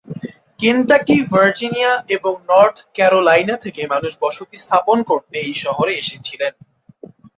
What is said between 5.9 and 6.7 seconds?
এসেছিলেন।